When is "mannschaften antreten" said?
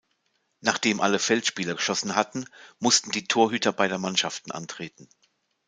3.99-5.07